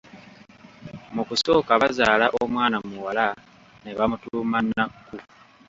[1.15, 3.25] Mu kusooka bazaala omwana muwala
[3.83, 5.17] ne bamutuuma Nakku.